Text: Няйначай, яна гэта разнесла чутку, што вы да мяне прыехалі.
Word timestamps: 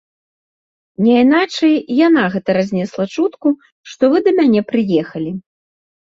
Няйначай, 1.07 1.75
яна 2.07 2.23
гэта 2.35 2.55
разнесла 2.57 3.05
чутку, 3.17 3.47
што 3.91 4.09
вы 4.13 4.17
да 4.29 4.33
мяне 4.39 4.61
прыехалі. 4.71 5.35